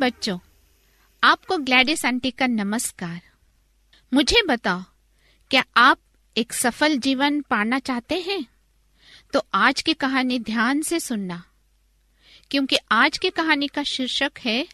बच्चों, 0.00 0.38
आपको 1.24 1.58
Gladys 1.58 2.04
aunty 2.04 2.30
का 2.30 2.46
नमस्कार। 2.46 3.20
मुझे 4.14 4.42
बताओ, 4.42 4.82
क्या 5.50 5.64
आप 5.76 5.98
एक 6.36 6.52
सफल 6.52 6.98
जीवन 6.98 7.40
पाना 7.40 7.78
चाहते 7.78 8.14
हैं? 8.14 8.46
तो 9.32 9.46
आज 9.54 9.82
की 9.82 9.94
कहानी 9.94 10.38
ध्यान 10.38 10.82
से 10.82 11.00
सुनना, 11.00 11.44
क्योंकि 12.50 12.76
आज 12.92 13.18
की 13.18 13.30
कहानी 13.30 13.68
का 13.68 13.82
शीर्षक 13.82 14.32
है, 14.38 14.66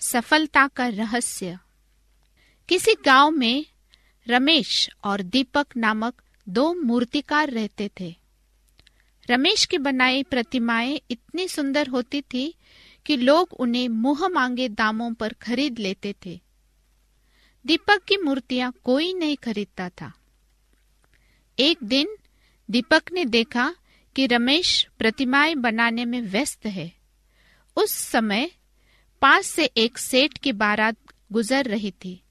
सफलता 0.00 0.68
का 0.68 0.88
रहस्य। 0.88 1.58
किसी 2.68 2.94
गाँव 3.04 3.30
में 3.30 3.66
रमेश 4.28 4.90
और 5.04 5.22
दीपक 5.22 5.66
नामक 5.76 6.22
दो 6.48 6.74
मूर्तिकार 6.74 7.50
रहते 7.50 7.90
थे। 8.00 8.16
रमेश 9.30 9.64
की 9.66 9.78
बनाई 9.78 10.22
प्रतिमाएँ 10.22 11.00
इतनी 11.10 11.48
सुंदर 11.48 11.86
होती 11.86 12.20
थी 12.20 12.54
कि 13.08 13.16
लोग 13.16 13.52
उन्हें 13.52 13.88
मुँह 13.88 14.28
मांगे 14.28 14.68
दामों 14.68 15.14
पर 15.14 15.32
खरीद 15.32 15.78
लेते 15.78 16.14
थे। 16.26 16.40
दीपक 17.66 18.02
की 18.08 18.16
मूर्तियाँ 18.16 18.74
कोई 18.84 19.14
नहीं 19.14 19.36
खरीदता 19.36 19.88
था। 19.88 20.12
एक 21.58 21.78
दिन 21.82 22.16
दीपक 22.70 23.02
ने 23.12 23.24
देखा 23.24 23.74
कि 24.16 24.26
रमेश 24.26 24.88
प्रतिमाएँ 24.98 25.54
बनाने 25.54 26.04
में 26.04 26.22
व्यस्त 26.22 26.66
है। 26.66 26.92
उस 27.76 27.90
समय 27.90 28.50
पास 29.22 29.46
से 29.46 29.64
एक 29.64 29.98
सेठ 29.98 30.38
की 30.38 30.52
बारात 30.52 30.96
गुजर 31.32 31.64
रही 31.64 31.90
थी। 31.90 32.22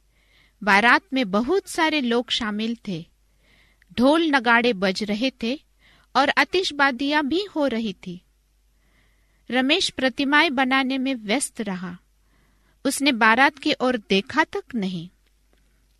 बारात 0.63 1.01
में 1.13 1.31
बहुत 1.31 1.67
सारे 1.67 2.01
लोग 2.01 2.31
शामिल 2.31 2.77
थे। 2.87 3.05
ढोल 3.97 4.27
नगाड़े 4.27 4.73
बज 4.73 5.03
रहे 5.03 5.31
थे 5.43 5.59
और 6.15 6.29
आतिशबादियाँ 6.29 7.27
भी 7.27 7.43
हो 7.55 7.67
रही 7.67 7.93
थी। 7.93 8.21
रमेश 9.51 9.89
प्रतिमाएँ 9.89 10.49
बनाने 10.49 10.97
में 10.97 11.15
व्यस्त 11.15 11.61
रहा। 11.61 11.97
उसने 12.85 13.11
बारात 13.11 13.59
की 13.59 13.73
ओर 13.81 13.97
देखा 13.97 14.43
तक 14.43 14.63
नहीं। 14.75 15.09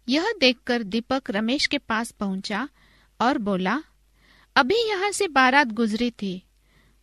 यह 0.10 0.34
देखकर 0.40 0.84
दीपक 0.84 1.32
रमेश 1.32 1.66
के 1.66 1.78
पास 1.78 2.12
पहुँचा 2.12 2.70
और 3.22 3.38
बोला, 3.38 3.84
अभी 4.56 4.90
यहाँ 4.90 5.12
से 5.12 5.28
बारात 5.28 5.68
गुजरी 5.68 6.12
थी। 6.12 6.44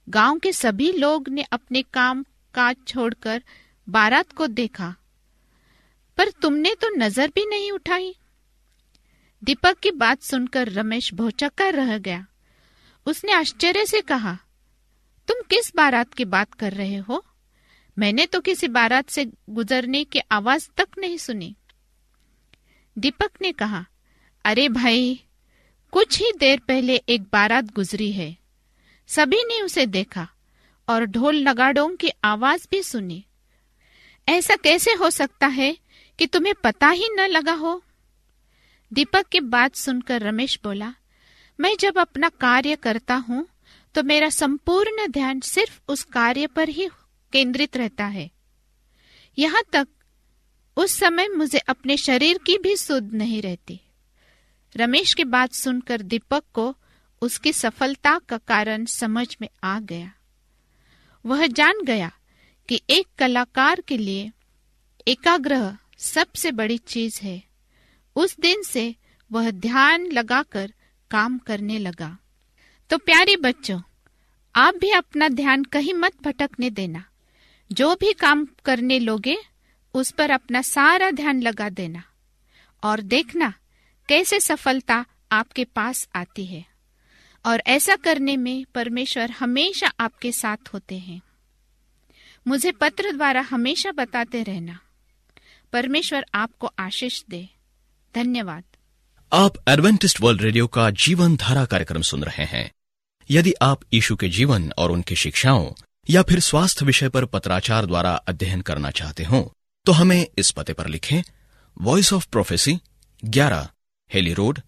गाँव 0.08 0.38
के 0.38 0.52
सभी 0.52 0.93
लोग 0.93 1.29
ने 1.29 1.43
अपने 1.43 1.82
काम 1.82 2.25
काज 2.55 2.76
छोड़कर 2.88 3.43
बारात 3.88 4.32
को 4.32 4.46
देखा। 4.46 4.94
पर 6.19 6.29
तुमने 6.29 6.75
तो 6.75 6.88
नज़र 6.96 7.29
भी 7.29 7.46
नहीं 7.46 7.73
उठाई। 7.73 8.14
दीपक 9.44 9.79
की 9.79 9.91
बात 9.91 10.23
सुनकर 10.23 10.69
रमेश 10.69 11.14
भौचक्का 11.14 11.69
रह 11.69 11.99
गया। 11.99 12.26
उसने 13.06 13.32
आश्चर्य 13.32 13.87
से 13.87 14.00
कहा 14.00 14.38
तुम 15.29 15.37
किस 15.50 15.76
बारात 15.76 16.15
की 16.15 16.25
बात 16.25 16.55
कर 16.55 16.73
रहे 16.73 16.97
हो? 16.97 17.25
मैंने 17.99 18.26
तो 18.26 18.41
किसी 18.41 18.69
बारात 18.69 19.09
से 19.09 19.25
गुजरने 19.50 20.05
की 20.05 20.19
आवाज़ 20.19 20.69
तक 20.76 20.88
नहीं 20.99 21.19
सुनी। 21.19 21.56
दीपक 22.99 23.31
ने 23.43 23.53
कहा, 23.53 23.87
अरे 24.44 24.69
भाई, 24.69 25.25
कुछ 25.93 26.19
ही 26.19 26.32
देर 26.38 26.61
पहले 26.69 26.97
एक 26.97 27.23
बारात 27.23 27.65
गुजरी 27.65 28.12
है। 28.12 28.37
सभी 29.06 29.37
ने 29.37 29.62
उसे 29.62 29.87
देखा 29.87 30.29
और 30.88 31.05
ढोल 31.05 31.49
नगाड़ों 31.49 31.97
की 31.97 32.11
आवाज़ 32.25 32.67
भी 32.70 32.82
सुनी। 32.82 33.25
ऐसा 34.29 34.56
कैसे 34.56 34.91
हो 34.91 35.11
सकता 35.11 35.47
है 35.47 35.79
कि 36.19 36.27
तुम्हें 36.27 36.55
पता 36.65 36.88
ही 36.88 37.09
न 37.12 37.20
लगा 37.20 37.53
हो? 37.53 37.82
दीपक 38.93 39.27
की 39.27 39.41
बात 39.41 39.75
सुनकर 39.75 40.23
रमेश 40.23 40.59
बोला, 40.65 40.94
मैं 41.61 41.77
जब 41.81 41.99
अपना 41.99 42.29
कार्य 42.29 42.77
करता 42.77 43.15
हूँ 43.15 43.47
तो 43.94 44.02
मेरा 44.02 44.29
संपूर्ण 44.29 45.08
ध्यान 45.08 45.41
सिर्फ़ 45.41 45.81
उस 45.88 46.05
कार्य 46.05 46.46
पर 46.46 46.69
ही 46.69 46.88
केंद्रित 47.32 47.76
रहता 47.76 48.06
है। 48.06 48.31
यहाँ 49.38 49.62
तक 49.73 49.88
उस 50.76 50.99
समय 50.99 51.29
मुझे 51.29 51.58
अपने 51.58 51.96
शरीर 51.96 52.38
की 52.38 52.58
भी 52.58 52.76
सुध 52.76 53.12
नहीं 53.12 53.43
रहती। 53.43 53.81
रमेश 54.76 55.14
की 55.14 55.25
बात 55.25 55.52
सुनकर 55.52 56.02
दीपक 56.02 56.44
को 56.55 56.76
उसकी 57.20 57.52
सफलता 57.52 58.19
का 58.19 58.38
कारण 58.38 58.85
समझ 58.85 59.37
में 59.41 59.49
आ 59.64 59.81
गया। 59.81 60.12
वह 61.26 61.46
जान 61.46 61.75
गया 61.85 62.12
कि 62.69 62.82
एक 62.91 63.06
कलाकार 63.19 63.81
के 63.81 63.96
लिए 63.96 64.32
एकाग्रह 65.08 65.79
सबसे 65.99 66.52
बड़ी 66.52 66.79
चीज़ 66.79 67.20
है। 67.23 67.44
उस 68.17 68.41
दिन 68.41 68.62
से 68.62 68.94
वह 69.32 69.50
ध्यान 69.50 70.06
लगाकर 70.06 70.73
काम 71.11 71.38
करने 71.38 71.79
लगा। 71.79 72.19
तो 72.94 72.99
प्यारे 72.99 73.37
बच्चों, 73.37 73.81
आप 74.55 74.75
भी 74.75 74.91
अपना 74.91 75.29
ध्यान 75.29 75.64
कहीं 75.64 75.94
मत 75.94 76.12
भटकने 76.23 76.70
देना। 76.70 77.05
जो 77.73 77.94
भी 77.94 78.12
काम 78.12 78.46
करने 78.64 78.99
लोगे, 78.99 79.37
उस 79.94 80.11
पर 80.11 80.31
अपना 80.31 80.62
सारा 80.62 81.11
ध्यान 81.11 81.43
लगा 81.43 81.69
देना। 81.69 82.02
और 82.85 83.00
देखना, 83.00 83.55
कैसे 84.08 84.41
सफलता 84.41 85.05
आपके 85.32 85.64
पास 85.64 86.08
आती 86.14 86.46
है। 86.46 86.67
और 87.46 87.62
ऐसा 87.67 87.96
करने 87.96 88.37
में 88.37 88.67
परमेश्वर 88.75 89.31
हमेशा 89.31 89.93
आपके 90.00 90.32
साथ 90.32 90.56
होते 90.75 90.99
हैं। 90.99 91.23
मुझे 92.49 92.73
पत्र 92.73 93.12
द्वारा 93.12 93.41
हमेशा 93.41 93.93
बताते 93.93 94.43
रहना। 94.43 94.81
परमेश्वर 95.73 96.26
आपको 96.35 96.67
आशीष 96.67 97.25
दे। 97.31 97.49
धन्यवाद। 98.14 98.64
आप 99.32 99.55
एडवेंटिस्ट 99.69 100.20
वर्ल्ड 100.20 100.43
रेडियो 100.43 100.67
का 100.67 100.91
जीवन 100.91 101.37
धारा 101.37 101.64
कार्यक्रम 101.64 102.02
सुन 102.02 102.25
रहे 102.25 102.44
हैं। 102.44 102.74
यदि 103.31 103.55
आप 103.62 103.81
यीशु 103.94 104.17
के 104.17 104.29
जीवन 104.29 104.73
और 104.79 104.91
उनकी 104.91 105.17
शिक्षाओं 105.17 105.67
या 106.11 106.23
फिर 106.23 106.41
स्वास्थ्य 106.41 106.85
विषय 106.85 107.09
पर 107.09 107.25
पत्राचार 107.25 107.87
द्वारा 107.87 108.15
अध्ययन 108.15 108.61
करना 108.61 108.91
चाहते 108.91 109.25
हो 109.25 109.53
तो 109.85 109.93
हमें 109.93 110.26
इस 110.38 110.50
पते 110.50 110.73
पर 110.73 110.87
लिखें 110.87 111.23
voice 111.81 112.12
of 112.12 112.26
prophecy 112.32 112.79
11 113.25 113.67
Hailey 114.15 114.32
road 114.32 114.59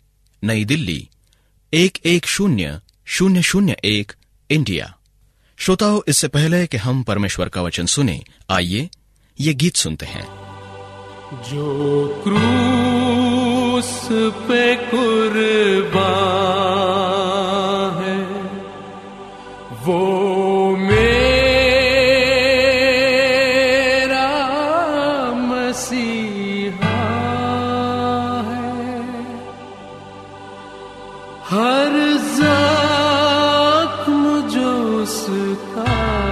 नई 0.44 0.64
दिल्ली, 0.64 1.08
एक 1.72 1.98
एक 2.04 2.26
शून्य 2.26 2.80
शून्य 3.06 3.42
शून्य 3.42 3.76
एक 3.84 4.12
इंडिया 4.50 4.94
श्रोताओं, 5.58 6.00
इससे 6.08 6.28
पहले 6.28 6.66
कि 6.66 6.76
हम 6.76 7.02
परमेश्वर 7.02 7.48
का 7.48 7.62
वचन 7.62 7.86
सुने, 7.86 8.22
आइए 8.50 8.90
ये 9.40 9.54
गीत 9.54 9.76
सुनते 9.76 10.06
हैं। 10.06 10.26
जो 11.50 12.20
क्रूस 12.24 14.08
पे 14.48 14.76
कुर्बान 14.76 17.15
वो 19.86 20.76
मेरा 20.76 21.10
मसीहा 25.48 26.96
है। 28.48 28.72
हर 31.50 31.92
जख्म 32.38 34.22
जो 34.54 34.72
उसका 35.02 36.25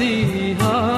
मसीहा 0.00 0.89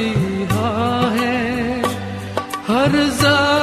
मसीहा 0.00 0.68
है 1.16 1.82
हर 2.68 2.92
जख्म 3.22 3.59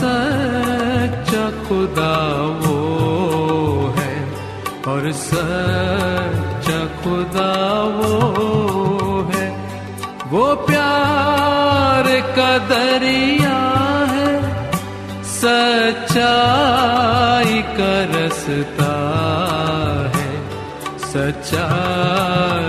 सच्चा 0.00 1.44
खुदा 1.64 2.16
वो 2.62 2.76
है 3.98 4.14
और 4.92 5.02
सच्चा 5.22 6.80
खुदा 7.02 7.54
वो 7.98 8.14
है। 9.32 9.46
वो 10.32 10.46
प्यार 10.66 12.06
का 12.36 12.52
दरिया 12.70 13.60
है, 14.12 14.32
सच्चाई 15.34 16.36
का 17.78 17.94
रसता 18.14 18.94
है, 20.16 20.30
सच्चाई 21.12 22.59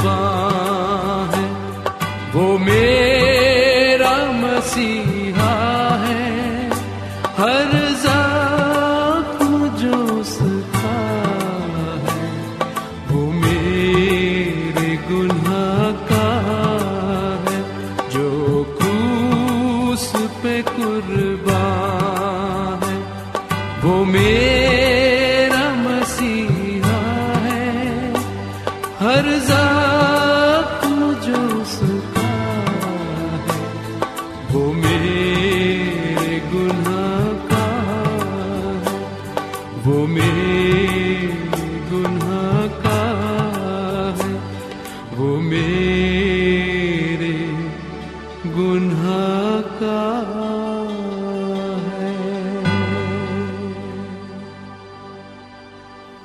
कुर्बान 0.00 0.37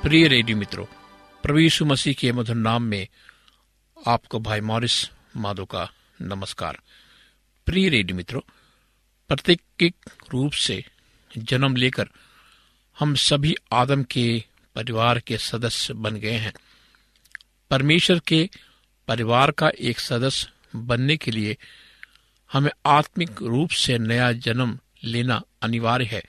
प्रिय 0.04 0.28
रेडियो 0.28 0.56
मित्रों 0.56 0.84
प्रवीषु 1.42 1.84
मसीह 1.84 2.14
के 2.14 2.32
मधुर 2.32 2.56
नाम 2.56 2.82
में 2.82 3.08
आपको 4.06 4.40
भाई 4.40 4.60
मॉरिस 4.60 5.10
माधो 5.36 5.64
का 5.64 5.92
नमस्कार। 6.20 6.78
प्रिय 7.66 7.88
रेडियो 7.88 8.16
मित्रों 8.16 8.40
प्रत्येक 9.28 9.94
रूप 10.32 10.52
से 10.52 10.84
जन्म 11.38 11.76
लेकर 11.76 12.08
हम 12.98 13.14
सभी 13.14 13.54
आदम 13.72 14.02
के 14.02 14.44
परिवार 14.74 15.18
के 15.18 15.38
सदस्य 15.38 15.94
बन 15.94 16.16
गए 16.16 16.36
हैं। 16.36 16.52
परमेश्वर 17.70 18.18
के 18.18 18.50
परिवार 19.08 19.50
का 19.50 19.68
एक 19.68 20.00
सदस्य 20.00 20.48
बनने 20.76 21.16
के 21.16 21.30
लिए 21.30 21.56
हमें 22.52 22.70
आत्मिक 22.86 23.42
रूप 23.42 23.70
से 23.70 23.98
नया 23.98 24.32
जन्म 24.32 24.78
लेना 25.04 25.42
अनिवार्य 25.62 26.04
है। 26.04 26.24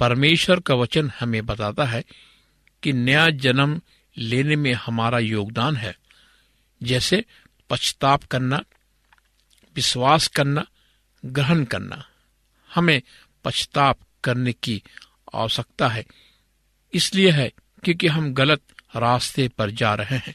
परमेश्वर 0.00 0.60
का 0.60 0.74
वचन 0.74 1.12
हमें 1.20 1.46
बताता 1.46 1.84
है 1.84 2.04
नया 2.86 3.30
जन्म 3.30 3.80
लेने 4.18 4.56
में 4.56 4.74
हमारा 4.74 5.18
योगदान 5.18 5.76
है। 5.76 5.98
जैसे 6.82 7.24
पश्चाताप 7.70 8.24
करना, 8.24 8.62
विश्वास 9.76 10.28
करना, 10.28 10.66
ग्रहण 11.24 11.64
करना। 11.64 12.08
हमें 12.74 13.02
पश्चाताप 13.44 13.98
करने 14.24 14.52
की 14.52 14.82
आवश्यकता 15.34 15.88
है। 15.88 16.06
इसलिए 16.94 17.30
है 17.30 17.52
क्योंकि 17.84 18.06
हम 18.06 18.34
गलत 18.34 18.60
रास्ते 18.96 19.48
पर 19.48 19.70
जा 19.70 19.94
रहे 19.94 20.16
हैं। 20.16 20.34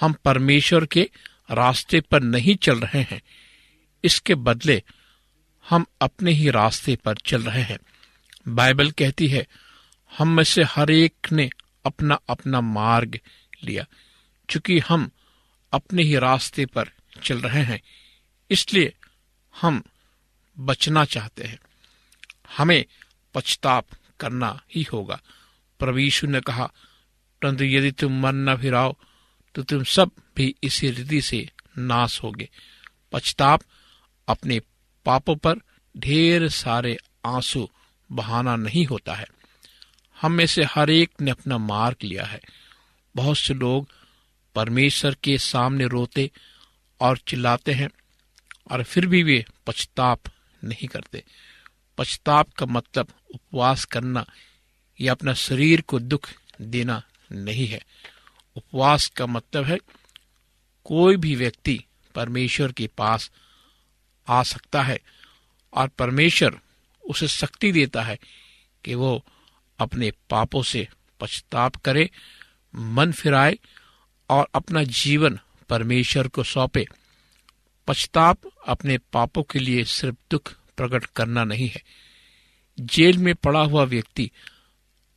हम 0.00 0.12
परमेश्वर 0.12 0.86
के 0.86 1.10
रास्ते 1.50 2.00
पर 2.00 2.22
नहीं 2.22 2.56
चल 2.56 2.80
रहे 2.80 3.02
हैं। 3.02 3.22
इसके 4.04 4.34
बदले 4.34 4.82
हम 5.70 5.86
अपने 6.00 6.32
ही 6.32 6.50
रास्ते 6.50 6.96
पर 6.96 7.16
चल 7.16 7.42
रहे 7.42 7.62
हैं। 7.62 7.78
बाइबल 8.48 8.90
कहती 8.90 9.28
है 9.28 9.46
हम 10.12 10.28
में 10.28 10.44
से 10.44 10.62
हर 10.64 10.90
एक 10.90 11.32
ने 11.32 11.48
अपना 11.84 12.18
अपना 12.28 12.60
मार्ग 12.60 13.18
लिया। 13.64 13.86
चूँकि 14.48 14.78
हम 14.78 15.10
अपने 15.72 16.02
ही 16.02 16.16
रास्ते 16.16 16.66
पर 16.66 16.90
चल 17.22 17.40
रहे 17.40 17.62
हैं, 17.62 17.80
इसलिए 18.50 18.92
हम 19.54 19.82
बचना 20.56 21.04
चाहते 21.04 21.44
हैं। 21.44 21.58
हमें 22.56 22.84
पछताप 23.34 23.86
करना 24.20 24.60
ही 24.74 24.82
होगा। 24.82 25.20
प्रवीषु 25.80 26.26
ने 26.26 26.40
कहा, 26.40 26.70
परंतु 27.42 27.64
यदि 27.64 27.90
तुम 27.90 28.20
मन 28.20 28.36
न 28.48 28.56
फिराओ 28.56 28.94
तो 29.54 29.62
तुम 29.62 29.82
सब 29.84 30.10
भी 30.36 30.54
इसी 30.62 30.90
रीति 30.90 31.20
से 31.20 31.48
नाश 31.78 32.22
होगे। 32.22 32.48
पछताप 33.12 33.62
अपने 34.28 34.60
पापों 35.06 35.36
पर 35.36 35.60
ढेर 35.94 36.48
सारे 36.48 36.96
आँसू 37.26 37.68
बहाना 38.10 38.56
नहीं 38.56 38.84
होता 38.86 39.14
है। 39.14 39.26
हम 40.20 40.32
में 40.32 40.46
से 40.46 40.64
हर 40.64 40.90
एक 40.90 41.10
ने 41.20 41.30
अपना 41.30 41.58
मार्ग 41.58 41.96
लिया 42.04 42.24
है। 42.24 42.40
बहुत 43.16 43.38
से 43.38 43.54
लोग 43.54 43.88
परमेश्वर 44.54 45.16
के 45.24 45.38
सामने 45.38 45.86
रोते 45.86 46.30
और 47.00 47.18
चिल्लाते 47.18 47.72
हैं 47.72 47.88
और 48.70 48.82
फिर 48.82 49.06
भी 49.06 49.22
वे 49.22 49.44
पछताप 49.66 50.20
नहीं 50.64 50.88
करते। 50.88 51.24
पछताप 51.98 52.52
का 52.52 52.66
मतलब 52.66 53.08
उपवास 53.34 53.84
करना 53.84 54.26
या 55.00 55.12
अपना 55.12 55.34
शरीर 55.34 55.80
को 55.80 55.98
दुख 55.98 56.28
देना 56.60 57.02
नहीं 57.32 57.66
है। 57.66 57.80
उपवास 58.56 59.06
का 59.06 59.26
मतलब 59.26 59.64
है 59.64 59.78
कोई 60.84 61.16
भी 61.16 61.34
व्यक्ति 61.34 61.84
परमेश्वर 62.14 62.72
के 62.72 62.86
पास 62.86 63.30
आ 64.28 64.42
सकता 64.42 64.82
है 64.82 65.00
और 65.72 65.88
परमेश्वर 65.88 66.60
उसे 67.08 67.28
शक्ति 67.28 67.72
देता 67.72 68.02
है 68.02 68.18
कि 68.84 68.94
वो 68.94 69.24
अपने 69.78 70.12
पापों 70.30 70.62
से 70.62 70.88
पछताप 71.20 71.76
करे, 71.76 72.10
मन 72.74 73.12
फिराए 73.12 73.58
और 74.30 74.48
अपना 74.54 74.82
जीवन 74.82 75.38
परमेश्वर 75.68 76.28
को 76.28 76.42
सौंपे। 76.42 76.86
पछताप 77.86 78.38
अपने 78.68 78.98
पापों 78.98 79.42
के 79.42 79.58
लिए 79.58 79.84
सिर्फ़ 79.84 80.16
दुख 80.30 80.56
प्रकट 80.76 81.04
करना 81.04 81.44
नहीं 81.44 81.68
है। 81.68 81.82
जेल 82.80 83.18
में 83.18 83.34
पड़ा 83.34 83.60
हुआ 83.60 83.84
व्यक्ति 83.84 84.30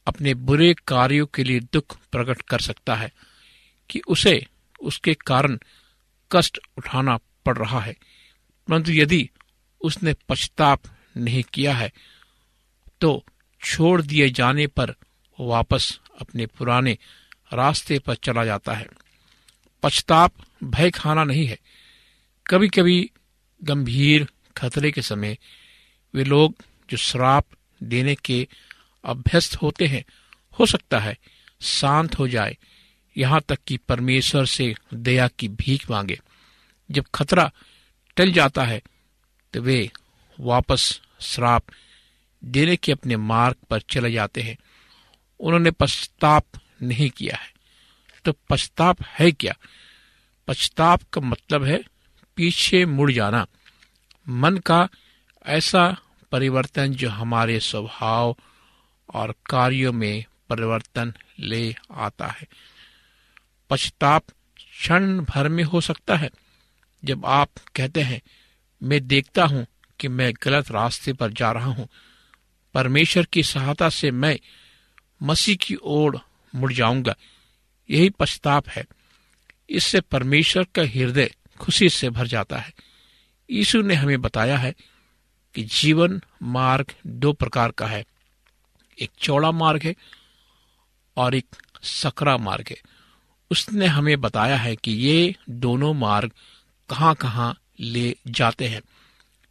अपने 0.08 0.34
बुरे 0.34 0.76
कार्यों 0.88 1.26
के 1.26 1.44
लिए 1.44 1.60
दुख 1.60 1.98
प्रकट 2.12 2.42
कर 2.42 2.60
सकता 2.60 2.96
है 2.96 3.14
कि 3.90 4.02
उसे 4.08 4.46
उसके 4.82 5.14
कारण 5.14 5.60
कष्ट 6.32 6.60
उठाना 6.78 7.18
पड़ 7.46 7.58
रहा 7.58 7.80
है। 7.80 7.94
परंतु 8.68 8.92
यदि 8.92 9.30
उसने 9.82 10.14
पछताप 10.30 10.82
नहीं 11.18 11.44
किया 11.44 11.76
है 11.76 11.94
तो 13.02 13.26
छोड़ 13.62 14.02
दिए 14.02 14.30
जाने 14.30 14.68
पर 14.68 14.94
वापस 15.40 16.00
अपने 16.22 16.46
पुराने 16.48 16.98
रास्ते 17.54 18.00
पर 18.00 18.16
चला 18.16 18.46
जाता 18.46 18.74
है। 18.74 18.88
पछताप 19.84 20.34
भय 20.64 20.92
खाना 20.92 21.24
नहीं 21.24 21.46
है। 21.48 21.58
कभी 22.48 22.68
कभी 22.68 23.10
गंभीर 23.62 24.28
खतरे 24.58 24.92
के 24.92 25.02
समय 25.02 25.38
वे 26.14 26.24
लोग 26.24 26.56
जो 26.90 26.98
श्राप 26.98 27.46
देने 27.84 28.16
के 28.16 28.48
अभ्यस्त 29.06 29.56
होते 29.56 29.88
हैं, 29.88 30.04
हो 30.60 30.66
सकता 30.66 31.00
है 31.00 31.18
शांत 31.62 32.18
हो 32.20 32.28
जाए, 32.28 32.58
यहाँ 33.18 33.42
तक 33.42 33.60
कि 33.68 33.78
परमेश्वर 33.78 34.46
से 34.46 34.74
दया 34.94 35.28
की 35.28 35.48
भीख 35.48 35.90
मांगे। 35.92 36.20
जब 36.90 37.06
खतरा 37.16 37.52
टल 38.18 38.32
जाता 38.32 38.64
है 38.64 38.82
तो 39.54 39.62
वे 39.62 39.90
वापस 40.40 41.00
श्राप 41.22 41.64
देने 42.44 42.76
के 42.76 42.92
अपने 42.92 43.18
मार्ग 43.18 43.56
पर 43.70 43.82
चले 43.82 44.12
जाते 44.12 44.42
हैं। 44.42 44.58
उन्होंने 45.40 45.72
पश्चाताप 45.72 46.46
नहीं 46.82 47.10
किया 47.10 47.36
है। 47.36 47.54
तो 48.26 48.34
पश्चाताप 48.50 48.98
है 49.04 49.32
क्या? 49.32 49.54
पश्चाताप 50.48 51.02
का 51.14 51.22
मतलब 51.22 51.64
है 51.64 51.84
पीछे 52.36 52.86
मुड़ 52.86 53.12
जाना। 53.12 53.48
मन 54.30 54.58
का 54.58 54.90
ऐसा 55.46 55.98
परिवर्तन 56.32 56.92
जो 56.92 57.10
हमारे 57.10 57.60
स्वभाव 57.60 58.38
और 59.14 59.36
कार्यों 59.50 59.94
में 59.94 60.26
परिवर्तन 60.50 61.14
ले 61.40 61.76
आता 61.92 62.28
है। 62.28 62.48
पश्चाताप 63.70 64.24
क्षण 64.56 65.20
भर 65.20 65.50
में 65.50 65.64
हो 65.64 65.82
सकता 65.82 66.16
है। 66.16 66.30
जब 67.06 67.26
आप 67.26 67.50
कहते 67.76 68.02
हैं, 68.02 68.22
मैं 68.84 69.08
देखता 69.08 69.46
हूँ 69.46 69.68
कि 70.00 70.08
मैं 70.08 70.34
गलत 70.44 70.72
रास्ते 70.72 71.14
पर 71.14 71.32
जा 71.32 71.52
रहा 71.52 71.72
हूँ। 71.72 71.90
परमेश्वर 72.74 73.26
की 73.26 73.44
सहायता 73.44 73.90
से 73.90 74.12
मैं 74.12 74.40
मसीह 75.24 75.56
की 75.56 75.78
ओर 75.84 76.22
मुड़ 76.56 76.74
जाऊँगा। 76.74 77.16
यही 77.90 78.10
पश्चाताप 78.10 78.70
है। 78.70 78.86
इससे 79.70 80.02
परमेश्वर 80.02 80.64
का 80.64 80.82
हृदय 80.82 81.36
खुशी 81.60 81.90
से 81.90 82.10
भर 82.10 82.28
जाता 82.28 82.58
है। 82.58 82.74
यीशु 83.52 83.82
ने 83.82 83.94
हमें 83.96 84.22
बताया 84.22 84.58
है 84.58 84.76
कि 85.56 85.64
जीवन 85.64 86.22
मार्ग 86.44 86.86
दो 87.08 87.34
प्रकार 87.34 87.72
का 87.72 87.88
है। 87.88 88.06
एक 89.00 89.12
चौड़ा 89.20 89.52
मार्ग 89.52 89.84
है 89.84 89.96
और 91.18 91.36
एक 91.36 91.46
सकरा 91.84 92.38
मार्ग 92.38 92.66
है। 92.70 92.82
उसने 93.52 93.86
हमें 93.86 94.22
बताया 94.22 94.58
है 94.58 94.76
कि 94.76 94.92
ये 94.92 95.36
दोनों 95.50 95.94
मार्ग 95.94 96.32
कहाँ 96.90 97.16
कहाँ 97.16 97.60
ले 97.80 98.16
जाते 98.28 98.68
हैं। 98.68 98.82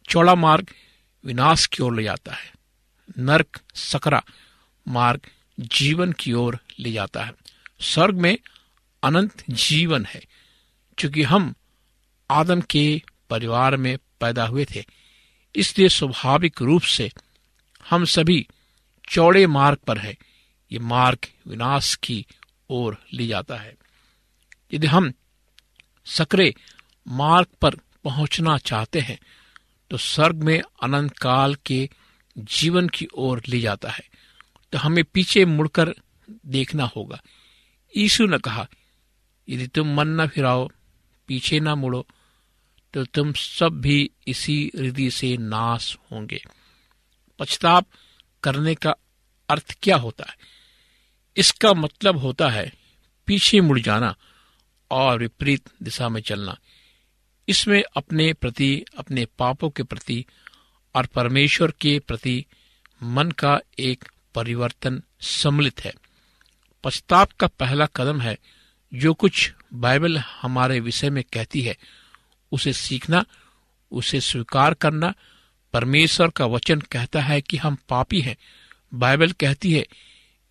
चौड़ा 0.09 0.35
मार्ग 0.35 0.67
विनाश 1.25 1.65
की 1.65 1.83
ओर 1.83 1.95
ले 1.95 2.03
जाता 2.03 2.33
है। 2.33 2.58
नरक 3.17 3.59
सकरा 3.75 4.23
मार्ग 4.87 5.21
जीवन 5.59 6.11
की 6.11 6.33
ओर 6.33 6.59
ले 6.79 6.91
जाता 6.91 7.23
है। 7.23 7.33
स्वर्ग 7.81 8.15
में 8.15 8.37
अनंत 9.03 9.43
जीवन 9.49 10.05
है, 10.05 10.21
क्योंकि 10.97 11.23
हम 11.23 11.53
आदम 12.31 12.61
के 12.61 13.01
परिवार 13.29 13.77
में 13.77 13.97
पैदा 14.19 14.45
हुए 14.45 14.65
थे। 14.65 14.85
इसलिए 15.55 15.89
स्वाभाविक 15.89 16.61
रूप 16.61 16.81
से 16.81 17.11
हम 17.89 18.05
सभी 18.05 18.47
चौड़े 19.09 19.47
मार्ग 19.47 19.77
पर 19.77 19.97
है। 19.97 20.17
ये 20.71 20.79
मार्ग 20.79 21.19
विनाश 21.47 21.95
की 21.95 22.25
ओर 22.69 22.97
ले 23.13 23.27
जाता 23.27 23.57
है। 23.57 23.75
यदि 24.73 24.87
हम 24.87 25.13
सकरे 26.05 26.53
मार्ग 27.07 27.47
पर 27.61 27.75
पहुँचना 28.03 28.57
चाहते 28.57 28.99
हैं 28.99 29.19
तो 29.91 29.97
स्वर्ग 29.97 30.35
में 30.35 30.61
अनंत 30.83 31.17
काल 31.17 31.55
के 31.55 31.89
जीवन 32.39 32.89
की 32.89 33.07
ओर 33.13 33.41
ले 33.47 33.59
जाता 33.59 33.89
है 33.89 34.07
तो 34.71 34.77
हमें 34.77 35.03
पीछे 35.03 35.45
मुड़कर 35.45 35.93
देखना 36.45 36.83
होगा। 36.85 37.21
यीशु 37.97 38.25
ने 38.25 38.37
कहा, 38.37 38.67
यदि 39.49 39.67
तुम 39.67 39.93
मन 39.95 40.07
न 40.07 40.27
फिराओ, 40.27 40.69
पीछे 41.27 41.59
न 41.59 41.69
मुड़ो 41.69 42.05
तो 42.93 43.03
तुम 43.05 43.33
सब 43.33 43.79
भी 43.81 44.09
इसी 44.27 44.71
रीति 44.75 45.09
से 45.11 45.35
नाश 45.37 45.97
होंगे। 46.11 46.43
पछताप 47.39 47.85
करने 48.43 48.75
का 48.75 48.93
अर्थ 49.49 49.75
क्या 49.83 49.97
होता 49.97 50.25
है? 50.29 50.37
इसका 51.37 51.73
मतलब 51.73 52.17
होता 52.17 52.49
है 52.49 52.71
पीछे 53.27 53.61
मुड़ 53.61 53.79
जाना 53.79 54.15
और 54.91 55.19
विपरीत 55.19 55.69
दिशा 55.83 56.09
में 56.09 56.21
चलना। 56.21 56.57
इसमें 57.47 57.83
अपने 57.95 58.33
प्रति, 58.33 58.85
अपने 58.97 59.25
पापों 59.25 59.69
के 59.69 59.83
प्रति 59.83 60.25
और 60.95 61.05
परमेश्वर 61.05 61.71
के 61.71 61.99
प्रति 61.99 62.45
मन 63.03 63.31
का 63.31 63.59
एक 63.79 64.05
परिवर्तन 64.35 65.01
सम्मिलित 65.21 65.85
है। 65.85 65.93
पश्चाताप 66.83 67.31
का 67.31 67.47
पहला 67.47 67.85
कदम 67.85 68.21
है, 68.21 68.37
जो 68.93 69.13
कुछ 69.13 69.53
बाइबल 69.73 70.17
हमारे 70.17 70.79
विषय 70.79 71.09
में 71.09 71.23
कहती 71.33 71.61
है, 71.61 71.77
उसे 72.51 72.73
सीखना, 72.73 73.25
उसे 73.91 74.21
स्वीकार 74.21 74.73
करना। 74.73 75.13
परमेश्वर 75.73 76.29
का 76.29 76.45
वचन 76.45 76.79
कहता 76.79 77.21
है 77.21 77.41
कि 77.41 77.57
हम 77.57 77.77
पापी 77.89 78.21
हैं। 78.21 78.37
बाइबल 78.93 79.31
कहती 79.31 79.73
है, 79.73 79.87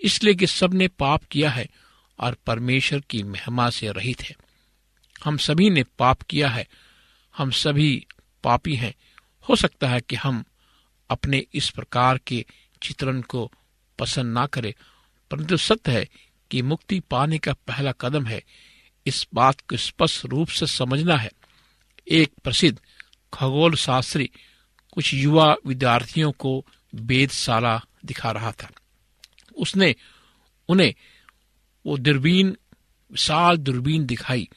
इसलिए 0.00 0.34
कि 0.34 0.46
सबने 0.46 0.88
पाप 0.88 1.24
किया 1.24 1.50
है 1.50 1.68
और 2.18 2.36
परमेश्वर 2.46 3.00
की 3.00 3.22
महिमा 3.22 3.70
से 3.70 3.92
रहित 3.92 4.22
है। 4.22 4.36
हम 5.24 5.36
सभी 5.36 5.70
ने 5.70 5.82
पाप 5.82 6.22
किया 6.22 6.48
है, 6.48 6.68
हम 7.36 7.50
सभी 7.50 8.06
पापी 8.44 8.74
हैं। 8.74 8.94
हो 9.48 9.56
सकता 9.56 9.88
है 9.88 10.00
कि 10.00 10.16
हम 10.16 10.44
अपने 11.10 11.44
इस 11.54 11.70
प्रकार 11.70 12.18
के 12.18 12.44
चित्रण 12.82 13.20
को 13.20 13.52
पसंद 13.98 14.34
ना 14.34 14.46
करें, 14.46 14.72
परंतु 15.30 15.56
सत्य 15.56 15.92
है 15.92 16.08
कि 16.50 16.62
मुक्ति 16.62 17.00
पाने 17.00 17.38
का 17.38 17.52
पहला 17.52 17.92
कदम 17.92 18.26
है, 18.26 18.42
इस 19.06 19.26
बात 19.34 19.60
को 19.60 19.76
स्पष्ट 19.76 20.26
रूप 20.26 20.48
से 20.48 20.66
समझना 20.66 21.16
है। 21.16 21.30
एक 22.08 22.32
प्रसिद्ध 22.44 22.78
खगोल 23.34 23.74
शास्त्री 23.74 24.30
कुछ 24.92 25.14
युवा 25.14 25.56
विद्यार्थियों 25.66 26.32
को 26.32 26.64
वेदशाला 26.94 27.80
दिखा 28.04 28.30
रहा 28.30 28.52
था। 28.52 28.70
उसने 29.56 29.94
उन्हें 30.68 30.94
वो 31.86 31.98
दूरबीन, 31.98 32.56
विशाल 33.12 33.56
दूरबीन 33.56 34.06
दिखाई, 34.06 34.48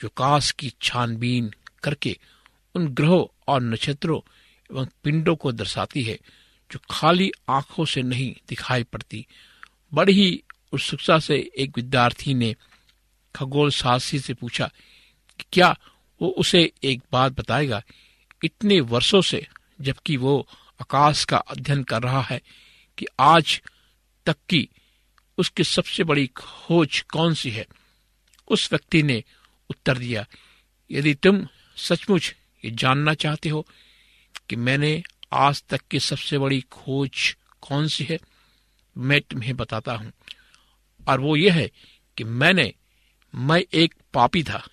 जो 0.00 0.08
काश 0.08 0.50
की 0.50 0.72
छानबीन 0.82 1.50
करके 1.82 2.18
उन 2.74 2.88
ग्रहों 2.88 3.26
और 3.48 3.62
नक्षत्रों 3.62 4.20
एवं 4.70 4.86
पिंडों 5.04 5.36
को 5.36 5.52
दर्शाती 5.52 6.02
है, 6.02 6.18
जो 6.72 6.78
खाली 6.90 7.30
आँखों 7.48 7.84
से 7.84 8.02
नहीं 8.02 8.34
दिखाई 8.48 8.82
पड़ती। 8.82 9.26
बड़ी 9.94 10.12
ही 10.12 10.42
उत्सुकता 10.72 11.18
से 11.18 11.50
एक 11.58 11.72
विद्यार्थी 11.76 12.34
ने 12.34 12.54
खगोल 13.34 13.70
शास्त्री 13.70 14.18
से 14.18 14.34
पूछा 14.34 14.70
कि 15.40 15.44
क्या 15.52 15.78
वो 16.22 16.28
उसे 16.28 16.72
एक 16.82 17.02
बात 17.12 17.32
बताएगा? 17.32 17.82
इतने 18.44 18.80
वर्षों 18.80 19.20
से, 19.20 19.46
जबकि 19.80 20.16
वो 20.16 20.48
आकाश 20.80 21.24
का 21.24 21.36
अध्ययन 21.36 21.82
कर 21.82 22.02
रहा 22.02 22.22
है 22.22 22.40
कि 22.98 23.06
आज 23.20 23.62
तक 24.26 24.36
की 24.48 24.68
उसकी 25.38 25.64
सबसे 25.64 26.04
बड़ी 26.04 26.26
खोज 26.26 27.00
कौन 27.00 27.34
सी 27.34 27.50
है? 27.50 27.66
उस 28.48 28.72
व्यक्ति 28.72 29.02
ने 29.02 29.22
उत्तर 29.70 29.98
दिया, 29.98 30.26
यदि 30.90 31.14
तुम 31.14 31.46
सचमुच 31.76 32.34
ये 32.64 32.70
जानना 32.70 33.14
चाहते 33.14 33.48
हो 33.48 33.66
कि 34.48 34.56
मैंने 34.56 35.02
आज 35.32 35.64
तक 35.64 35.80
की 35.90 36.00
सबसे 36.00 36.38
बड़ी 36.38 36.60
खोज 36.60 37.36
कौन 37.60 37.88
सी 37.88 38.04
है? 38.04 38.18
मैं 38.98 39.20
तुम्हें 39.20 39.56
बताता 39.56 39.94
हूँ। 39.94 40.12
और 41.08 41.20
वो 41.20 41.36
ये 41.36 41.50
है 41.50 41.70
कि 42.16 42.24
मैंने, 42.24 42.74
मैं 43.34 43.64
एक 43.74 43.94
पापी 44.14 44.42
था। 44.42 44.68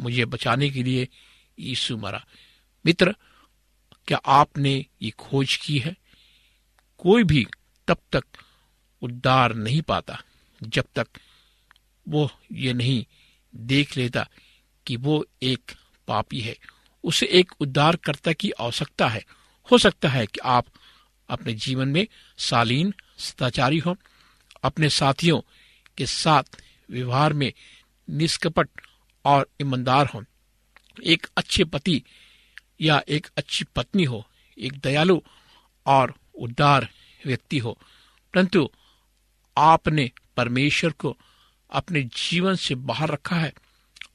मुझे 0.00 0.24
बचाने 0.24 0.70
के 0.70 0.82
लिए 0.82 1.08
यीशु 1.58 1.96
मरा। 1.96 2.26
मित्र, 2.86 3.14
क्या 4.06 4.18
आपने 4.18 4.86
ये 5.02 5.10
खोज 5.10 5.56
की 5.56 5.78
है? 5.78 5.96
कोई 6.98 7.24
भी 7.24 7.46
तब 7.88 7.98
तक 8.12 8.24
उद्धार 9.02 9.54
नहीं 9.54 9.82
पाता, 9.82 10.22
जब 10.62 10.84
तक 10.94 11.08
वो 12.08 12.30
ये 12.52 12.72
नहीं 12.72 13.04
देख 13.56 13.96
लेता 13.96 14.28
कि 14.86 14.96
वो 14.96 15.26
एक 15.42 15.72
पापी 16.08 16.40
है। 16.40 16.56
उसे 17.04 17.26
एक 17.26 17.52
उद्धारकर्ता 17.60 18.32
की 18.32 18.50
आवश्यकता 18.50 19.08
है। 19.08 19.24
हो 19.72 19.78
सकता 19.78 20.08
है 20.08 20.26
कि 20.26 20.38
आप 20.44 20.66
अपने 21.28 21.54
जीवन 21.54 21.88
में 21.88 22.06
सालीन 22.38 22.94
सदाचारी 23.18 23.78
हो। 23.78 23.96
अपने 24.62 24.88
साथियों 24.88 25.40
के 25.98 26.06
साथ 26.06 26.42
व्यवहार 26.90 27.32
में 27.32 27.52
निष्कपट 28.10 28.68
और 29.24 29.50
ईमानदार 29.62 30.06
हो। 30.06 30.24
एक 31.04 31.26
अच्छे 31.36 31.64
पति 31.64 32.02
या 32.80 33.02
एक 33.08 33.26
अच्छी 33.36 33.64
पत्नी 33.76 34.04
हो, 34.04 34.28
एक 34.58 34.72
दयालु 34.72 35.20
और 35.86 36.14
उदार 36.34 36.88
व्यक्ति 37.26 37.58
हो। 37.58 37.78
परंतु 38.34 38.70
आपने 39.58 40.10
परमेश्वर 40.36 40.90
को 40.90 41.16
अपने 41.70 42.02
जीवन 42.02 42.54
से 42.54 42.74
बाहर 42.74 43.08
रखा 43.08 43.36
है। 43.36 43.52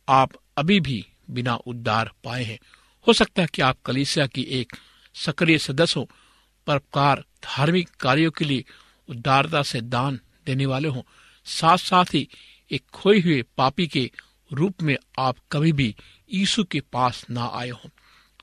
आप 0.09 0.31
अभी 0.57 0.79
भी 0.79 1.05
बिना 1.29 1.55
उद्धार 1.55 2.11
पाए 2.23 2.43
हैं। 2.43 2.59
हो 3.07 3.13
सकता 3.13 3.41
है 3.41 3.47
कि 3.53 3.61
आप 3.61 3.77
कलीसिया 3.85 4.27
की 4.27 4.41
एक 4.41 4.73
सक्रिय 5.15 5.57
सदस्य 5.57 5.99
हो 5.99 6.09
परोपकार, 6.67 7.25
धार्मिक 7.43 7.89
कार्यों 7.89 8.31
के 8.31 8.45
लिए 8.45 8.65
उदारता 9.09 9.63
से 9.63 9.81
दान 9.81 10.19
देने 10.45 10.65
वाले 10.65 10.87
हों। 10.87 11.01
साथ 11.45 11.77
साथ 11.77 12.05
ही 12.13 12.27
एक 12.71 12.83
खोए 12.93 13.19
हुए 13.19 13.43
पापी 13.57 13.87
के 13.87 14.11
रूप 14.53 14.81
में 14.81 14.97
आप 15.19 15.35
कभी 15.51 15.71
भी 15.71 15.95
यीशु 16.33 16.63
के 16.63 16.79
पास 16.79 17.25
ना 17.29 17.45
आए 17.45 17.69
हो, 17.69 17.89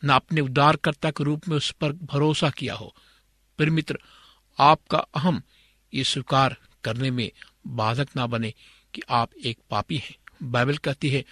न 0.05 0.09
अपने 0.09 0.41
उद्धारकर्ता 0.41 1.11
के 1.11 1.25
रूप 1.25 1.49
में 1.49 1.57
उस 1.57 1.71
पर 1.71 1.93
भरोसा 1.93 2.51
किया 2.51 2.75
हो। 2.75 2.95
फिर 3.59 3.71
मित्र, 3.71 3.99
आपका 4.59 4.99
अहम 4.99 5.43
ये 5.95 6.05
स्वीकार 6.05 6.57
करने 6.85 7.11
में 7.11 7.31
बाधक 7.67 8.09
ना 8.17 8.27
बने 8.27 8.55
कि 8.95 9.03
आप 9.11 9.31
एक 9.45 9.59
पापी 9.71 9.97
हैं। 9.97 10.17
बाइबल 10.43 10.77
कहती 10.77 11.09
है 11.09 11.25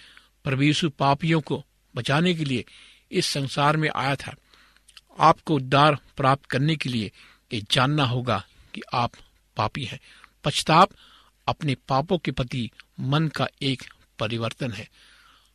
प्रभु 0.43 0.89
पापियों 0.89 1.41
को 1.41 1.65
बचाने 1.95 2.33
के 2.33 2.45
लिए 2.45 2.65
इस 3.13 3.25
संसार 3.25 3.77
में 3.77 3.89
आया 3.95 4.15
था। 4.15 4.35
आपको 5.19 5.55
उद्धार 5.55 5.97
प्राप्त 6.17 6.45
करने 6.45 6.75
के 6.75 6.89
लिए 6.89 7.11
ये 7.53 7.63
जानना 7.71 8.05
होगा 8.05 8.45
कि 8.73 8.81
आप 8.93 9.11
पापी 9.57 9.83
हैं। 9.83 9.99
पछताप 10.43 10.89
अपने 11.47 11.75
पापों 11.75 12.17
के 12.17 12.31
प्रति 12.31 12.71
मन 12.99 13.27
का 13.27 13.47
एक 13.61 13.83
परिवर्तन 14.19 14.71
है। 14.71 14.89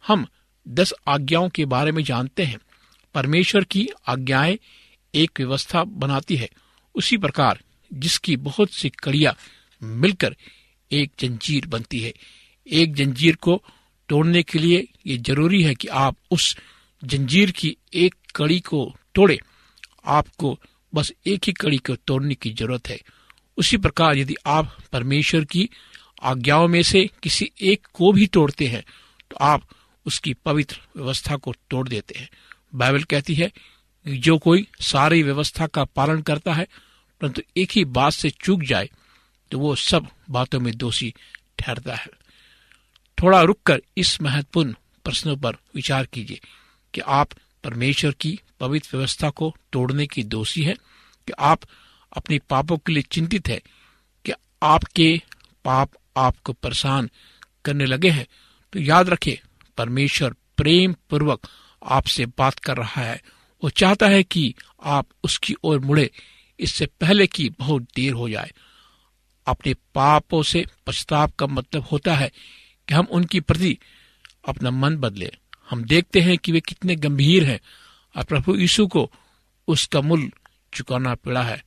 हम 0.07 0.27
दस 0.69 0.93
आज्ञाओं 1.09 1.49
के 1.49 1.65
बारे 1.65 1.93
में 1.93 2.05
जानते 2.05 2.45
हैं। 2.45 2.59
परमेश्वर 3.15 3.65
की 3.65 3.89
आज्ञाएँ 4.07 4.59
एक 5.15 5.31
व्यवस्था 5.39 5.85
बनाती 5.85 6.37
है। 6.37 6.51
उसी 6.95 7.17
प्रकार 7.17 7.61
जिसकी 7.93 8.37
बहुत 8.37 8.71
सी 8.73 8.89
कड़िया 8.89 9.37
मिलकर 9.83 10.37
एक 10.93 11.13
जंजीर 11.21 11.67
बनती 11.67 12.01
है। 12.01 12.15
एक 12.67 12.95
जंजीर 12.95 13.37
को 13.37 13.63
तोड़ने 14.09 14.43
के 14.43 14.59
लिए 14.59 14.89
ये 15.07 15.19
ज़रूरी 15.19 15.63
है 15.63 15.75
कि 15.75 15.89
आप 15.89 16.17
उस 16.31 16.57
जंजीर 17.03 17.51
की 17.51 17.77
एक 17.95 18.15
कड़ी 18.37 18.59
को 18.61 18.85
तोड़े। 19.15 19.39
आपको 20.07 20.59
बस 20.93 21.13
एक 21.27 21.45
ही 21.47 21.53
कड़ी 21.53 21.79
को 21.79 21.95
तोड़ने 21.97 22.35
की 22.35 22.51
ज़रूरत 22.51 22.89
है। 22.89 22.99
उसी 23.59 23.77
प्रकार 23.77 24.17
यदि 24.17 24.35
आप 24.47 24.77
परमेश्वर 24.93 25.45
की 25.45 25.69
आज्ञाओं 26.23 26.69
में 26.69 26.83
से 26.83 27.09
किसी 27.23 27.51
एक 27.63 27.87
को 27.95 28.13
भी 28.13 28.27
तोड़ते 28.27 28.67
हैं 28.67 28.83
तो 29.31 29.37
आप 29.37 29.63
उसकी 30.07 30.35
पवित्र 30.37 30.81
व्यवस्था 30.97 31.37
को 31.37 31.53
तोड़ 31.71 31.89
देते 31.89 32.19
हैं। 32.19 32.29
बाइबल 32.75 33.03
कहती 33.05 33.35
है 33.35 33.51
जो 34.07 34.37
कोई 34.39 34.67
सारी 34.83 35.23
व्यवस्था 35.23 35.67
का 35.67 35.85
पालन 35.87 36.23
करता 36.23 36.53
है, 36.55 36.67
परंतु 37.21 37.43
एक 37.57 37.71
ही 37.73 37.85
बात 37.87 38.13
से 38.13 38.31
चूक 38.31 38.63
जाए 38.63 38.89
तो 39.51 39.59
वो 39.59 39.75
सब 39.77 40.07
बातों 40.31 40.61
में 40.61 40.77
दोषी 40.77 41.13
ठहरता 41.59 41.95
है। 41.95 42.11
थोड़ा 43.19 43.43
रुककर 43.43 43.81
इस 43.97 44.21
महत्वपूर्ण 44.23 44.75
प्रश्नों 45.05 45.37
पर 45.37 45.57
विचार 45.75 46.07
कीजिए। 46.07 46.41
कि 46.99 47.03
आप 47.07 47.31
परमेश्वर 47.65 48.13
की 48.13 48.39
पवित्र 48.61 48.97
व्यवस्था 48.97 49.29
को 49.31 49.55
तोड़ने 49.73 50.07
की 50.07 50.23
दोषी 50.25 50.63
है, 50.63 50.75
कि 50.75 51.33
आप 51.39 51.61
अपने 52.13 52.39
पापों 52.51 52.79
के 52.79 52.93
लिए 52.93 53.03
चिंतित 53.03 53.49
है, 53.49 53.61
कि 54.25 54.33
आपके 54.63 55.11
पाप 55.65 55.91
आपको 56.17 56.53
परेशान 56.53 57.11
करने 57.65 57.87
लगे 57.87 58.11
हैं 58.11 58.27
तो 58.73 58.81
याद 58.81 59.09
रखें, 59.09 59.37
परमेश्वर 59.79 60.35
प्रेम 60.57 60.95
पूर्वक 61.11 61.49
आपसे 61.83 62.27
बात 62.39 62.59
कर 62.59 62.77
रहा 62.77 63.03
है। 63.03 63.23
वो 63.63 63.71
चाहता 63.71 64.07
है 64.09 64.23
कि 64.23 64.55
आप 64.83 65.07
उसकी 65.25 65.55
ओर 65.63 65.81
मुड़े, 65.81 66.11
इससे 66.59 66.87
पहले 67.01 67.27
कि 67.27 67.49
बहुत 67.51 67.83
देर 67.97 68.13
हो 68.13 68.29
जाए। 68.29 68.53
अपने 69.47 69.75
पापों 69.95 70.43
से 70.43 70.67
पछताव 70.87 71.33
का 71.39 71.47
मतलब 71.47 71.87
होता 71.93 72.15
है 72.15 72.33
कि 72.89 72.95
हम 72.95 73.07
उनकी 73.11 73.41
प्रति 73.41 73.79
अपना 74.49 74.71
मन 74.71 74.97
बदले। 74.97 75.33
हम 75.71 75.85
देखते 75.85 76.21
हैं 76.21 76.39
कि 76.39 76.53
वे 76.53 76.61
कितने 76.61 76.97
गंभीर 76.97 77.45
हैं 77.45 77.61
और 78.17 78.25
प्रभु 78.25 78.57
यीशु 78.57 78.87
को 78.87 79.13
उसका 79.69 80.01
मूल 80.01 80.33
चुकाना 80.75 81.15
पड़ा 81.15 81.43
है। 81.43 81.65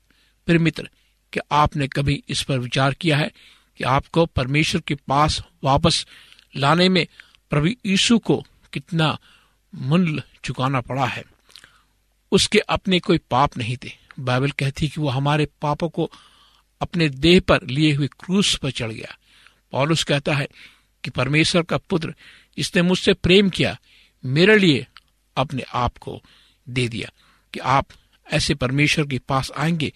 फिर 0.48 0.58
मित्र 0.58 0.90
क्या 1.34 1.56
आपने 1.56 1.88
कभी 1.88 2.24
इस 2.30 2.44
पर 2.44 2.60
विचार 2.60 2.94
किया 2.94 3.18
है 3.18 3.32
कि 3.78 3.84
आपको 3.84 4.26
परमेश्वर 4.26 4.82
के 4.82 4.96
पास 4.96 5.44
वापस 5.64 6.08
लाने 6.56 6.90
में 6.90 7.08
प्रभु 7.50 7.68
यीशु 7.68 8.20
को 8.20 8.46
कितना 8.74 9.18
मूल्य 9.76 10.24
चुकाना 10.44 10.82
पड़ा 10.82 11.06
है? 11.06 11.24
उसके 12.32 12.60
अपने 12.60 13.00
कोई 13.00 13.18
पाप 13.18 13.58
नहीं 13.58 13.78
थे। 13.78 13.92
बाइबल 14.20 14.52
कहती 14.52 14.88
कि 14.88 15.02
वो 15.02 15.10
हमारे 15.10 15.48
पापों 15.62 15.90
को 15.90 16.12
अपने 16.82 17.10
देह 17.10 17.40
पर 17.40 17.68
लिए 17.68 17.94
हुए 17.94 18.08
क्रूस 18.08 18.56
पर 18.56 18.72
चढ़ 18.72 18.92
गया। 18.92 19.18
पॉलुस 19.72 20.04
कहता 20.04 20.34
है 20.34 20.48
कि 21.04 21.10
परमेश्वर 21.10 21.62
का 21.62 21.78
पुत्र 21.78 22.16
जिसने 22.58 22.82
मुझसे 22.82 23.14
प्रेम 23.14 23.50
किया 23.50 23.78
मेरे 24.26 24.58
लिए 24.58 24.88
अपने 25.38 25.64
आप 25.74 25.98
को 25.98 26.22
दे 26.70 26.88
दिया 26.88 27.10
कि 27.54 27.60
आप 27.60 27.88
ऐसे 28.32 28.56
परमेश्वर 28.56 29.06
के 29.06 29.20
पास 29.20 29.52
आएँगे। 29.58 29.94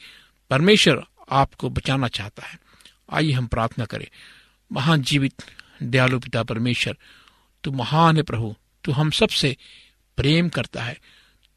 परमेश्वर 0.49 1.03
आपको 1.31 1.69
बचाना 1.69 2.07
चाहता 2.07 2.47
है। 2.47 2.59
आइए 3.13 3.31
हम 3.31 3.47
प्रार्थना 3.47 3.85
करें। 3.85 4.07
महान 4.71 5.01
जीवित, 5.01 5.43
दयालु 5.83 6.19
पिता 6.19 6.43
परमेश्वर, 6.43 6.97
तू 7.63 7.71
महान 7.71 8.17
है 8.17 8.23
प्रभु। 8.23 8.55
तू 8.83 8.91
हम 8.91 9.11
सबसे 9.11 9.57
प्रेम 10.17 10.49
करता 10.49 10.83
है। 10.83 10.99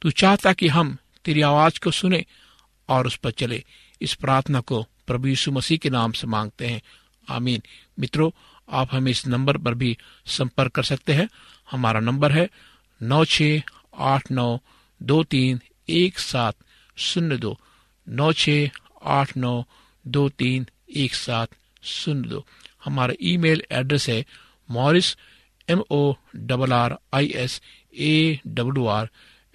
तू 0.03 0.11
चाहता 0.11 0.53
कि 0.53 0.69
हम 0.69 0.99
तेरी 1.25 1.41
आवाज़ 1.41 1.81
को 1.81 1.91
सुने 1.91 2.25
और 2.89 3.07
उस 3.07 3.17
पर 3.17 3.31
चले। 3.31 3.65
इस 4.03 4.15
प्रार्थना 4.15 4.61
को 4.61 4.87
प्रभु 5.07 5.29
यीशु 5.29 5.53
मसीह 5.53 5.79
के 5.79 5.91
नाम 5.91 6.13
से 6.13 6.27
मांगते 6.27 6.67
हैं। 6.67 6.83
आमीन। 7.29 7.63
मित्रों 8.01 8.31
आप 8.69 8.89
हमें 8.93 9.11
इस 9.11 9.27
नंबर 9.27 9.57
पर 9.59 9.75
भी 9.75 9.97
संपर्क 10.29 10.73
कर 10.75 10.83
सकते 10.83 11.13
हैं। 11.13 11.29
हमारा 11.69 12.01
नंबर 12.01 12.33
है 12.33 12.49
नौ 13.01 13.25
छ 13.27 13.43
आठ 14.07 14.31
नौ 14.31 14.59
दो 15.01 15.23
तीन 15.25 15.61
एक 15.89 16.19
सात 16.19 16.55
शून्य 16.97 17.37
दो। 17.39 17.57
नौ 18.07 18.33
छ 18.33 18.51
आठ 19.17 19.37
नौ 19.37 19.63
दो 20.05 20.29
तीन 20.39 20.67
एक 20.97 21.15
सात 21.15 21.49
शून्य 21.85 22.29
दो। 22.29 22.45
हमारा 22.85 23.15
ईमेल 23.31 23.63
एड्रेस 23.73 24.09
है 24.09 24.25
Morris 24.69 25.17
M 25.69 25.83
O 25.91 26.13
double 26.37 26.73
R 26.73 26.97
I 27.15 27.33
S 27.37 27.61
A 27.95 28.41
W 28.47 28.87
R 28.89 29.09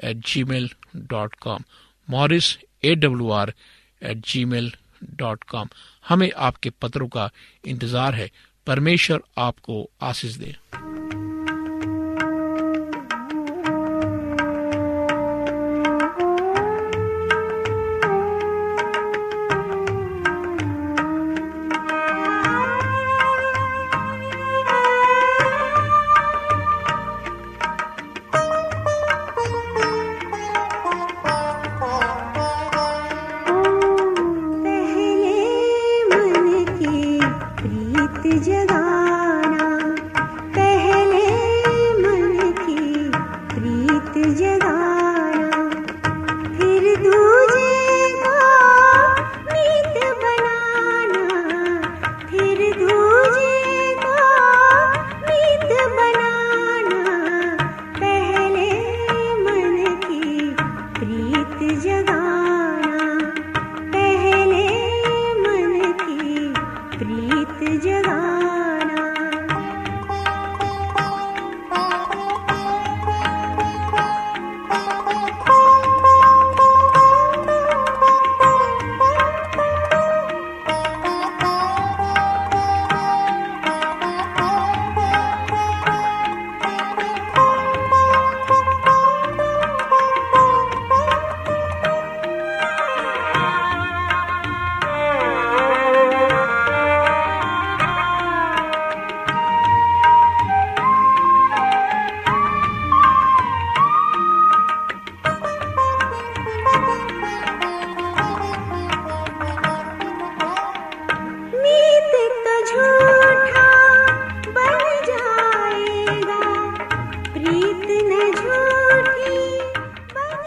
at 0.04 0.18
Gmail 0.44 0.70
dot 0.96 1.36
com 1.42 1.64
Morris 2.08 2.58
A 2.86 2.96
W 2.96 3.30
R 3.32 3.54
at 4.02 4.26
Gmail 4.46 4.72
dot 5.16 5.44
com 5.44 5.70
हमें 6.06 6.32
आपके 6.48 6.70
पत्रों 6.82 7.08
का 7.08 7.30
इंतज़ार 7.68 8.16
है। 8.16 8.30
परमेश्वर 8.68 9.20
आपको 9.38 9.90
आशीष 10.02 10.36
दे। 10.36 10.56